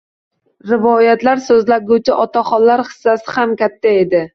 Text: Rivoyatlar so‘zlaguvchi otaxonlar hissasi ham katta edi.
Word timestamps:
Rivoyatlar 0.71 1.43
so‘zlaguvchi 1.49 2.19
otaxonlar 2.27 2.87
hissasi 2.93 3.41
ham 3.41 3.59
katta 3.65 3.99
edi. 4.05 4.29